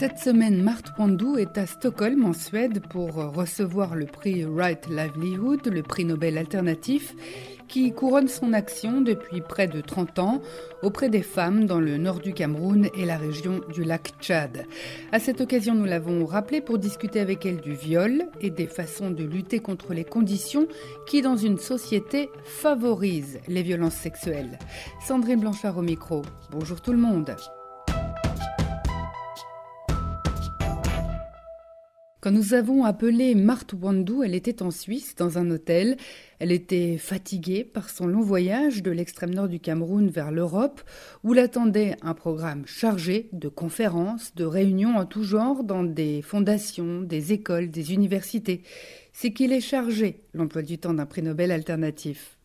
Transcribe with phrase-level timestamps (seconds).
[0.00, 5.66] Cette semaine, Marthe Pandou est à Stockholm, en Suède, pour recevoir le prix Right Livelihood,
[5.66, 7.14] le prix Nobel alternatif,
[7.68, 10.40] qui couronne son action depuis près de 30 ans
[10.82, 14.64] auprès des femmes dans le nord du Cameroun et la région du lac Tchad.
[15.12, 19.10] À cette occasion, nous l'avons rappelé pour discuter avec elle du viol et des façons
[19.10, 20.66] de lutter contre les conditions
[21.06, 24.58] qui, dans une société, favorisent les violences sexuelles.
[25.06, 26.22] Sandrine Blanchard au micro.
[26.50, 27.36] Bonjour tout le monde.
[32.20, 35.96] Quand nous avons appelé Marthe Wandou, elle était en Suisse, dans un hôtel.
[36.38, 40.82] Elle était fatiguée par son long voyage de l'extrême nord du Cameroun vers l'Europe,
[41.24, 47.00] où l'attendait un programme chargé de conférences, de réunions en tout genre dans des fondations,
[47.00, 48.64] des écoles, des universités.
[49.14, 52.39] C'est qu'il est chargé, l'emploi du temps d'un prix Nobel alternatif.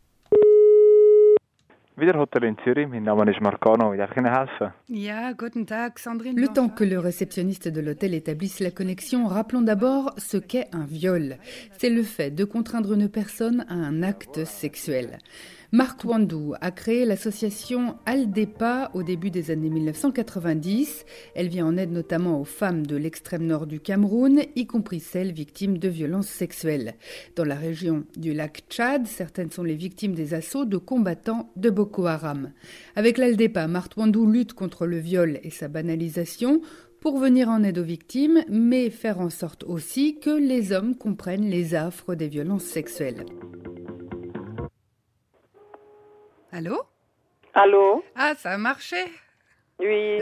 [6.36, 10.84] Le temps que le réceptionniste de l'hôtel établisse la connexion, rappelons d'abord ce qu'est un
[10.84, 11.38] viol.
[11.78, 15.20] C'est le fait de contraindre une personne à un acte sexuel.
[15.76, 21.04] Marc Wandou a créé l'association Aldepa au début des années 1990.
[21.36, 25.34] Elle vient en aide notamment aux femmes de l'extrême nord du Cameroun, y compris celles
[25.34, 26.94] victimes de violences sexuelles.
[27.36, 31.70] Dans la région du lac Tchad, certaines sont les victimes des assauts de combattants de
[31.70, 32.54] Boko Haram.
[32.96, 36.62] Avec l'Aldepa, Marc Wandou lutte contre le viol et sa banalisation
[37.02, 41.50] pour venir en aide aux victimes, mais faire en sorte aussi que les hommes comprennent
[41.50, 43.26] les affres des violences sexuelles.
[46.58, 46.78] Allô
[47.54, 48.96] Allô Ah, ça a marché
[49.78, 50.20] Oui.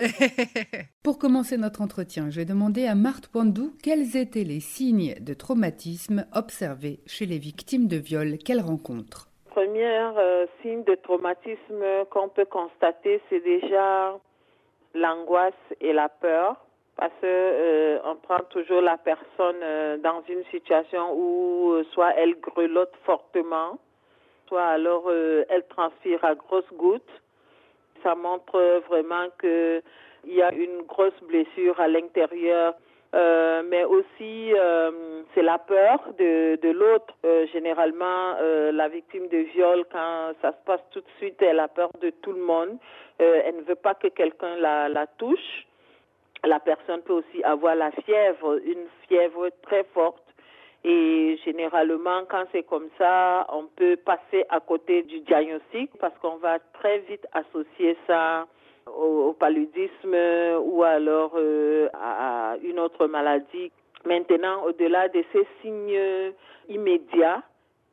[1.03, 5.35] Pour commencer notre entretien, je vais demander à Marthe Pandou quels étaient les signes de
[5.35, 9.27] traumatisme observés chez les victimes de viol qu'elle rencontre.
[9.51, 14.17] Premier euh, signe de traumatisme qu'on peut constater, c'est déjà
[14.95, 16.65] l'angoisse et la peur.
[16.95, 22.39] Parce que euh, on prend toujours la personne euh, dans une situation où soit elle
[22.39, 23.77] grelotte fortement,
[24.47, 27.21] soit alors euh, elle transpire à grosses gouttes.
[28.03, 29.81] Ça montre vraiment qu'il
[30.25, 32.75] y a une grosse blessure à l'intérieur.
[33.15, 37.13] Euh, mais aussi euh, c'est la peur de, l'autre.
[37.53, 38.35] généralement,
[38.71, 42.09] la victime de viol, quand ça se passe tout de suite, elle a peur de
[42.09, 42.77] tout le monde.
[43.19, 45.67] elle ne veut pas que quelqu'un la touche.
[46.45, 50.32] La personne peut aussi avoir la fièvre, une fièvre très forte
[50.83, 56.37] et généralement, quand c'est comme ça, on peut passer à côté du diagnostic parce qu'on
[56.37, 58.47] va très vite associer ça
[58.87, 60.15] au, paludisme
[60.61, 63.71] ou alors euh, à une autre maladie.
[64.05, 66.33] Maintenant, au-delà de ces signes
[66.67, 67.41] immédiats,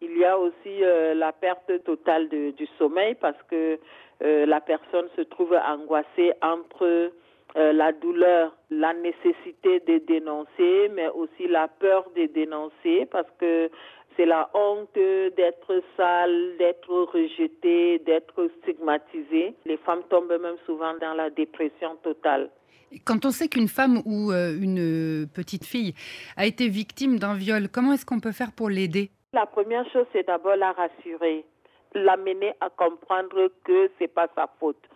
[0.00, 3.78] il y a aussi euh, la perte totale du sommeil parce que
[4.22, 7.12] euh, la personne se trouve angoissée entre
[7.56, 13.70] euh, la douleur, la nécessité de dénoncer, mais aussi la peur de dénoncer parce que
[14.16, 19.54] c'est la honte d'être sale, d'être rejetée, d'être stigmatisée.
[19.64, 22.50] Les femmes tombent même souvent dans la dépression totale.
[23.04, 25.94] Quand on sait qu'une femme ou euh, une petite fille
[26.36, 29.10] a été victime d'un viol, comment est-ce qu'on peut faire pour l'aider?
[29.32, 31.44] La première chose, c'est d'abord la rassurer,
[31.94, 34.88] l'amener à comprendre que c'est pas sa faute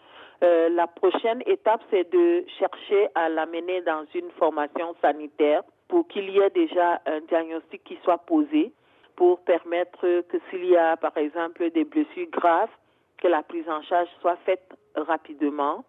[0.42, 6.30] euh, la prochaine étape, c'est de chercher à l'amener dans une formation sanitaire pour qu'il
[6.30, 8.72] y ait déjà un diagnostic qui soit posé
[9.16, 12.70] pour permettre que s'il y a, par exemple, des blessures graves,
[13.18, 15.84] que la prise en charge soit faite rapidement.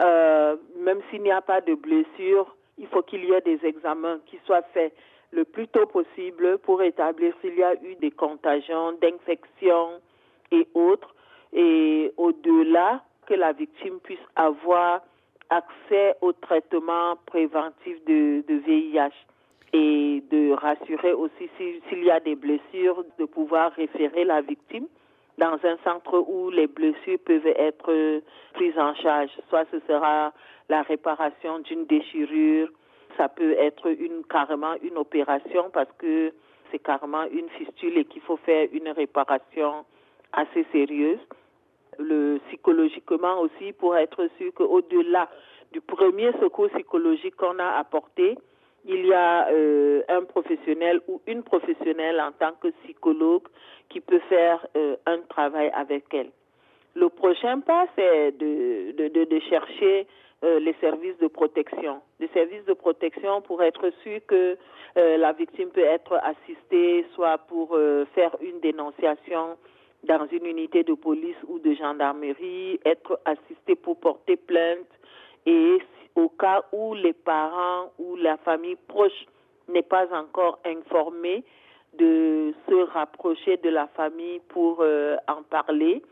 [0.00, 4.18] Euh, même s'il n'y a pas de blessure, il faut qu'il y ait des examens
[4.26, 4.94] qui soient faits
[5.32, 10.00] le plus tôt possible pour établir s'il y a eu des contagions, d'infections
[10.50, 11.14] et autres.
[11.52, 15.02] Et au-delà, que la victime puisse avoir
[15.50, 19.14] accès au traitement préventif de, VIH
[19.72, 24.86] et de rassurer aussi s'il y a des blessures, de pouvoir référer la victime
[25.38, 28.20] dans un centre où les blessures peuvent être
[28.54, 29.30] prises en charge.
[29.48, 30.32] Soit ce sera
[30.68, 32.68] la réparation d'une déchirure,
[33.16, 36.32] ça peut être une, carrément une opération parce que
[36.72, 39.84] c'est carrément une fistule et qu'il faut faire une réparation
[40.32, 41.20] assez sérieuse
[41.98, 45.28] le psychologiquement aussi pour être sûr qu'au-delà
[45.72, 48.36] du premier secours psychologique qu'on a apporté,
[48.84, 53.46] il y a euh, un professionnel ou une professionnelle en tant que psychologue
[53.88, 56.30] qui peut faire euh, un travail avec elle.
[56.94, 60.06] Le prochain pas, c'est de, de, de, chercher
[60.42, 62.00] les services de protection.
[62.18, 64.56] Les services de protection pour être sûr que
[64.96, 67.78] la victime peut être assistée, soit pour
[68.14, 69.56] faire une dénonciation
[70.04, 74.88] dans une unité de police ou de gendarmerie, être assistée pour porter plainte
[75.46, 75.78] et
[76.14, 79.26] au cas où les parents ou la famille proche
[79.68, 81.44] n'est pas encore informée,
[81.98, 86.02] de se rapprocher de la famille pour euh, en parler.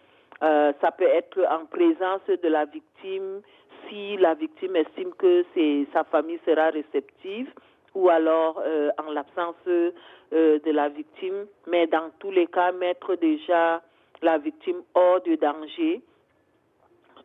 [0.43, 3.43] Euh, ça peut être en présence de la victime
[3.89, 5.45] si la victime estime que
[5.93, 7.51] sa famille sera réceptive
[7.99, 11.47] ou alors euh, en l'absence de la victime.
[11.67, 13.83] Mais dans tous les cas, mettre déjà
[14.23, 16.03] la victime hors de danger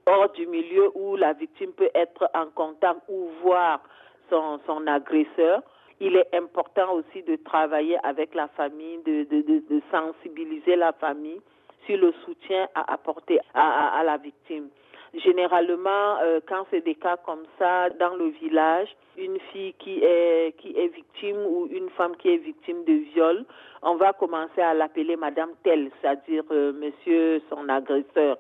[0.06, 3.82] hors du milieu où la victime peut être en contact ou voir
[4.30, 5.62] son, agresseur.
[6.00, 11.40] Il est important aussi de travailler avec la famille, de, sensibiliser la famille
[11.86, 14.70] sur le soutien à apporter à, la victime.
[15.14, 20.56] Généralement, euh, quand c'est des cas comme ça dans le village, une fille qui est
[20.58, 23.46] qui est victime ou une femme qui est victime de viol,
[23.84, 28.38] on va commencer à l'appeler Madame telle, c'est-à-dire euh, Monsieur son agresseur.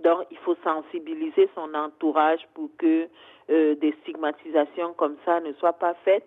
[0.00, 3.08] Donc, il faut sensibiliser son entourage pour que
[3.48, 6.26] euh, des stigmatisations comme ça ne soient pas faites,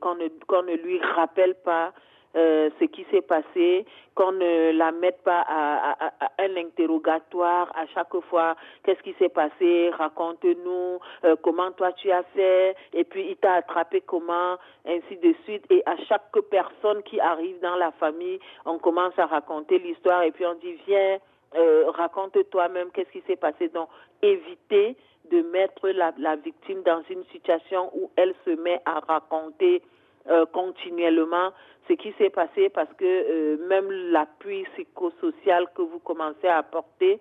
[0.00, 1.92] qu'on ne, qu'on ne lui rappelle pas
[2.36, 8.14] euh, ce qui s'est passé, qu'on ne la mette pas à, un interrogatoire à chaque
[8.28, 8.54] fois.
[8.84, 9.90] Qu'est-ce qui s'est passé?
[9.90, 12.76] Raconte-nous euh, comment toi tu as fait?
[12.92, 15.64] Et puis il t'a attrapé comment, ainsi de suite.
[15.70, 20.30] Et à chaque personne qui arrive dans la famille, on commence à raconter l'histoire et
[20.30, 21.18] puis on dit viens
[21.54, 23.68] euh, raconte toi-même qu'est-ce qui s'est passé.
[23.68, 23.88] Donc,
[24.20, 24.96] éviter
[25.30, 29.82] de mettre la, la, victime dans une situation où elle se met à raconter
[30.30, 31.52] euh, continuellement
[31.88, 37.18] ce qui s'est passé parce que euh, même l'appui psychosocial que vous commencez à apporter,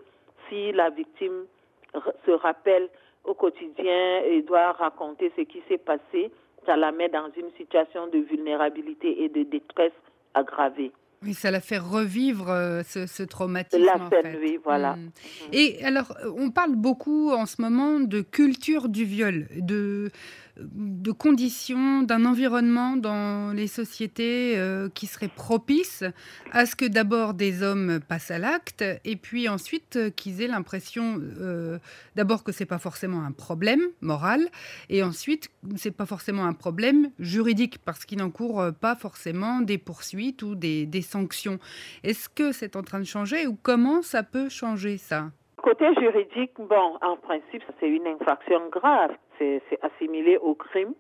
[0.49, 1.45] si la victime
[2.25, 2.89] se rappelle
[3.23, 6.31] au quotidien et doit raconter ce qui s'est passé,
[6.65, 9.93] ça la met dans une situation de vulnérabilité et de détresse
[10.33, 10.91] aggravée.
[11.23, 13.83] Oui, ça la fait revivre euh, ce, ce, traumatisme.
[13.83, 14.37] La en fait.
[14.39, 14.95] oui, voilà.
[14.95, 15.09] Mm.
[15.51, 20.11] Et alors, on parle beaucoup en ce moment de culture du viol, de
[20.59, 26.03] de conditions, d'un environnement dans les sociétés euh, qui serait propice
[26.51, 30.47] à ce que d'abord des hommes passent à l'acte et puis ensuite euh, qu'ils aient
[30.47, 31.79] l'impression euh,
[32.15, 34.47] d'abord que c'est pas forcément un problème moral
[34.89, 40.43] et ensuite c'est pas forcément un problème juridique parce qu'il n'encourt pas forcément des poursuites
[40.43, 41.59] ou des, des sanctions.
[42.03, 45.31] Est-ce que c'est en train de changer ou comment ça peut changer ça?
[45.67, 50.93] Côté juridique, bon, en principe, c'est une infraction grave c'est assimilé au crime.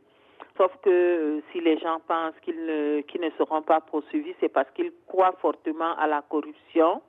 [0.57, 4.91] Sauf que euh, si les gens pensent qu'ils ne, seront pas poursuivis, c'est parce qu'ils
[5.07, 7.01] croient fortement à la corruption.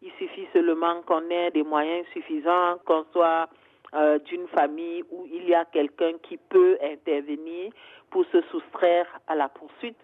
[0.00, 3.46] Il suffit seulement qu'on ait des moyens suffisants, qu'on soit
[3.92, 7.74] euh, d'une famille où il y a quelqu'un qui peut intervenir
[8.08, 10.00] pour se soustraire à la poursuite.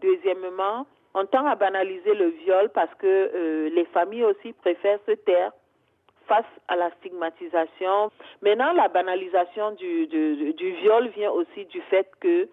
[0.00, 5.12] Deuxièmement, on tend à banaliser le viol parce que euh, les familles aussi préfèrent se
[5.12, 5.52] taire
[6.30, 8.12] face à la stigmatisation.
[8.40, 12.48] Maintenant, la banalisation du, du, viol vient aussi du fait que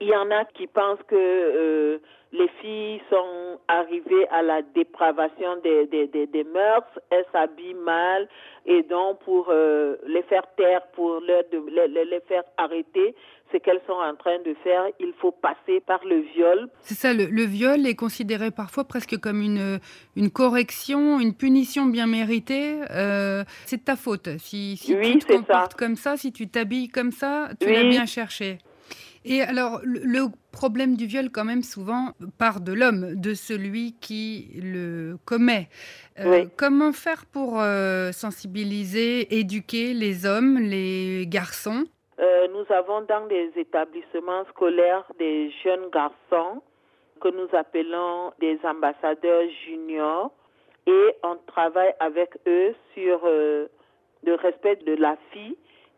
[0.00, 1.98] il y en a qui pensent que euh,
[2.32, 8.28] les filles sont arrivées à la dépravation des, des, des, mœurs, elles s'habillent mal,
[8.66, 13.14] et donc pour euh, les faire taire, pour leur, les, les faire arrêter,
[13.52, 16.68] ce qu'elles sont en train de faire, il faut passer par le viol.
[16.80, 19.78] C'est ça, le, viol est considéré parfois presque comme une,
[20.16, 22.80] une correction, une punition bien méritée.
[22.90, 24.28] Euh, c'est de ta faute.
[24.38, 28.04] Si, si tu te comportes comme ça, si tu t'habilles comme ça, tu l'as bien
[28.04, 28.58] cherché.
[29.28, 34.52] Et alors, le problème du viol, quand même, souvent, part de l'homme, de celui qui
[34.62, 35.68] le commet.
[36.20, 41.84] Euh, comment faire pour euh, sensibiliser, éduquer les hommes, les garçons?
[42.20, 46.62] Euh, Nous avons dans des établissements scolaires des jeunes garçons
[47.20, 50.30] que nous appelons des ambassadeurs juniors
[50.86, 55.56] et on travaille avec eux sur le respect de la fille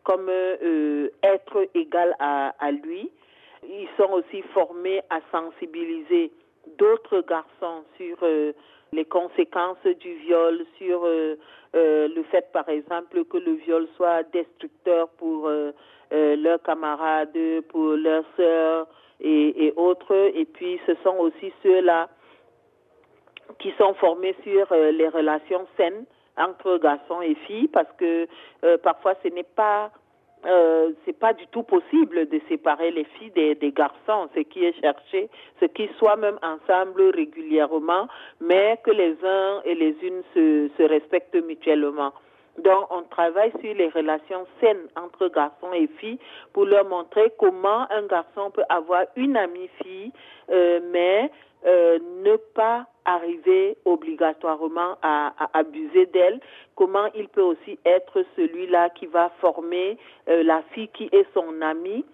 [0.09, 0.31] comme
[1.21, 3.11] être égal à, lui
[3.63, 6.31] ils sont aussi formés à sensibiliser
[6.77, 8.53] d'autres garçons sur euh,
[8.91, 11.35] les conséquences du viol, sur euh,
[11.75, 15.49] euh, le fait, par exemple, que le viol soit destructeur pour
[16.11, 17.37] leurs camarades,
[17.69, 18.87] pour leurs sœurs
[19.19, 20.31] et, autres.
[20.33, 22.09] Et puis, ce sont aussi ceux-là
[23.59, 26.05] qui sont formés sur les relations saines
[26.37, 28.27] entre garçons et filles, parce que
[28.77, 29.91] parfois, ce n'est pas
[30.45, 34.29] euh, c'est pas du tout possible de séparer les filles des, des garçons.
[34.35, 35.29] Ce qui est cherché,
[35.59, 38.07] c'est qu'ils soient même ensemble régulièrement,
[38.39, 42.13] mais que les uns et les unes se, se respectent mutuellement.
[42.57, 46.19] Donc, on travaille sur les relations saines entre garçons et filles
[46.53, 50.11] pour leur montrer comment un garçon peut avoir une amie fille,
[50.49, 51.31] euh, mais
[51.65, 56.39] euh, ne pas arriver obligatoirement à, à abuser d'elle,
[56.75, 59.97] comment il peut aussi être celui-là qui va former
[60.29, 62.05] euh, la fille qui est son amie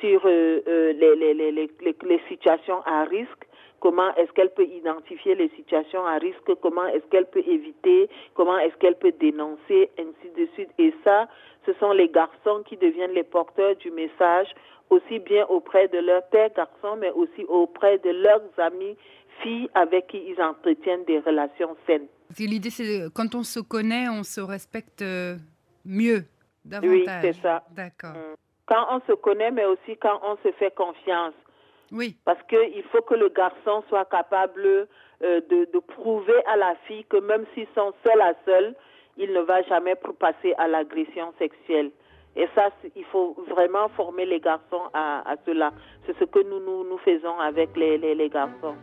[0.00, 3.46] sur euh, euh, les, les, les, les, les situations à risque
[3.86, 8.58] comment est-ce qu'elle peut identifier les situations à risque, comment est-ce qu'elle peut éviter, comment
[8.58, 10.70] est-ce qu'elle peut dénoncer, ainsi de suite.
[10.76, 11.28] Et ça,
[11.64, 14.48] ce sont les garçons qui deviennent les porteurs du message,
[14.90, 18.96] aussi bien auprès de leurs pères garçons, mais aussi auprès de leurs amis
[19.40, 22.08] filles avec qui ils entretiennent des relations saines.
[22.40, 25.04] L'idée, c'est quand on se connaît, on se respecte
[25.84, 26.24] mieux,
[26.64, 26.90] davantage.
[26.90, 27.62] Oui, c'est ça.
[27.70, 28.16] D'accord.
[28.66, 31.34] Quand on se connaît, mais aussi quand on se fait confiance.
[31.92, 32.16] Oui.
[32.24, 34.86] Parce qu'il faut que le garçon soit capable euh,
[35.22, 38.74] de, de, prouver à la fille que même s'ils sont seuls à seuls,
[39.16, 41.90] il ne va jamais passer à l'agression sexuelle.
[42.36, 45.72] Et ça, il faut vraiment former les garçons à, à cela.
[46.04, 48.76] C'est ce que nous, nous, nous faisons avec les, les, les garçons.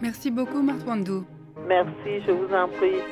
[0.00, 1.24] Merci beaucoup, Marthe Wandou.
[1.66, 3.02] Merci, je vous en prie.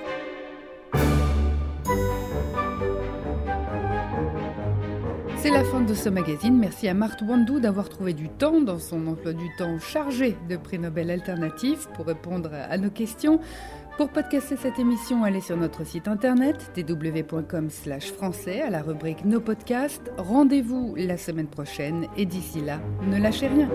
[5.45, 6.57] C'est la fin de ce magazine.
[6.59, 10.57] Merci à Marthe Wandou d'avoir trouvé du temps dans son emploi du temps chargé de
[10.57, 13.41] prix Nobel alternatifs pour répondre à nos questions.
[13.99, 20.11] Pour podcaster cette émission, allez sur notre site internet www.com/français à la rubrique Nos podcasts.
[20.17, 23.69] Rendez-vous la semaine prochaine et d'ici là, ne lâchez rien.